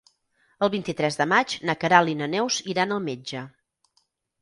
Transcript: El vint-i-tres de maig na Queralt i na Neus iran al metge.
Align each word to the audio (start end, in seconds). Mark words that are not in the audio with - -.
El 0.67 0.71
vint-i-tres 0.75 1.19
de 1.19 1.27
maig 1.35 1.55
na 1.71 1.77
Queralt 1.85 2.15
i 2.15 2.19
na 2.25 2.31
Neus 2.35 2.61
iran 2.75 2.97
al 2.99 3.07
metge. 3.13 3.49